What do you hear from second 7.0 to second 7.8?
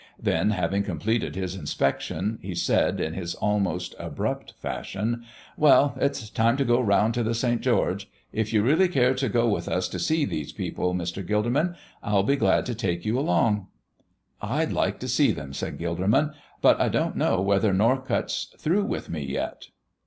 to the St.